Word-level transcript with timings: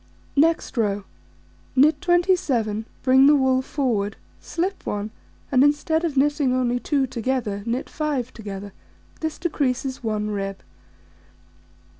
Next 0.35 0.77
row: 0.77 1.03
Knit 1.75 2.01
27, 2.01 2.87
bring 3.03 3.27
the 3.27 3.35
wool 3.35 3.61
forward, 3.61 4.15
slip 4.39 4.83
1, 4.87 5.11
and 5.51 5.63
instead 5.63 6.03
of 6.03 6.17
knitting 6.17 6.55
only 6.55 6.79
2 6.79 7.05
together, 7.05 7.61
knit 7.67 7.87
5 7.87 8.33
together: 8.33 8.73
this 9.19 9.37
decreases 9.37 10.03
1 10.03 10.31
rib. 10.31 10.57